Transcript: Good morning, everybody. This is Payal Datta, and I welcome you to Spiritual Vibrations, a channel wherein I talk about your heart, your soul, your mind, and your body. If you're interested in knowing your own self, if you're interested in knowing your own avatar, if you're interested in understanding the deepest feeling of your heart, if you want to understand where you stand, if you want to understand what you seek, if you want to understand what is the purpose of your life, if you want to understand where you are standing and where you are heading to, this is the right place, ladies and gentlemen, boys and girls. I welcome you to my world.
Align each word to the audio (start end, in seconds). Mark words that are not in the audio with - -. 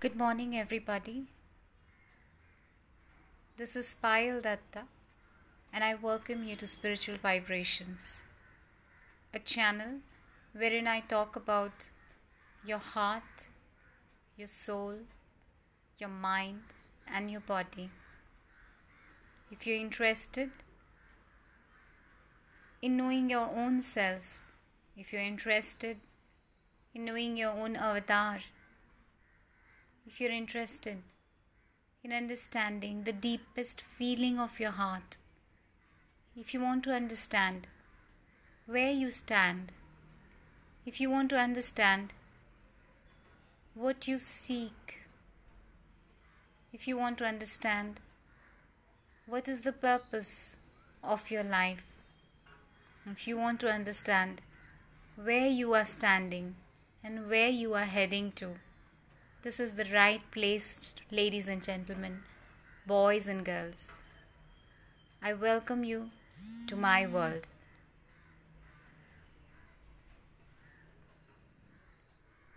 Good 0.00 0.14
morning, 0.14 0.56
everybody. 0.56 1.24
This 3.56 3.74
is 3.74 3.96
Payal 4.00 4.40
Datta, 4.40 4.84
and 5.72 5.82
I 5.82 5.94
welcome 5.94 6.44
you 6.44 6.54
to 6.54 6.68
Spiritual 6.68 7.16
Vibrations, 7.20 8.20
a 9.34 9.40
channel 9.40 9.94
wherein 10.52 10.86
I 10.86 11.00
talk 11.00 11.34
about 11.34 11.88
your 12.64 12.78
heart, 12.78 13.48
your 14.36 14.46
soul, 14.46 14.98
your 15.98 16.10
mind, 16.10 16.62
and 17.12 17.28
your 17.28 17.40
body. 17.40 17.90
If 19.50 19.66
you're 19.66 19.84
interested 19.84 20.52
in 22.80 22.96
knowing 22.96 23.30
your 23.30 23.50
own 23.52 23.80
self, 23.80 24.42
if 24.96 25.12
you're 25.12 25.22
interested 25.22 25.96
in 26.94 27.04
knowing 27.04 27.36
your 27.36 27.50
own 27.50 27.74
avatar, 27.74 28.38
if 30.08 30.22
you're 30.22 30.30
interested 30.30 30.96
in 32.02 32.12
understanding 32.14 33.04
the 33.04 33.12
deepest 33.12 33.82
feeling 33.82 34.38
of 34.38 34.58
your 34.58 34.70
heart, 34.70 35.18
if 36.34 36.54
you 36.54 36.60
want 36.60 36.82
to 36.82 36.94
understand 36.94 37.66
where 38.64 38.90
you 38.90 39.10
stand, 39.10 39.70
if 40.86 40.98
you 40.98 41.10
want 41.10 41.28
to 41.28 41.36
understand 41.36 42.14
what 43.74 44.08
you 44.08 44.18
seek, 44.18 45.00
if 46.72 46.88
you 46.88 46.96
want 46.96 47.18
to 47.18 47.26
understand 47.26 48.00
what 49.26 49.46
is 49.46 49.60
the 49.60 49.72
purpose 49.72 50.56
of 51.04 51.30
your 51.30 51.44
life, 51.44 51.84
if 53.10 53.28
you 53.28 53.36
want 53.36 53.60
to 53.60 53.70
understand 53.70 54.40
where 55.22 55.48
you 55.48 55.74
are 55.74 55.84
standing 55.84 56.54
and 57.04 57.28
where 57.28 57.50
you 57.50 57.74
are 57.74 57.90
heading 57.96 58.32
to, 58.32 58.54
this 59.42 59.60
is 59.60 59.72
the 59.74 59.84
right 59.92 60.22
place, 60.30 60.94
ladies 61.10 61.48
and 61.48 61.62
gentlemen, 61.62 62.22
boys 62.86 63.28
and 63.28 63.44
girls. 63.44 63.92
I 65.22 65.32
welcome 65.32 65.84
you 65.84 66.10
to 66.66 66.76
my 66.76 67.06
world. 67.06 67.46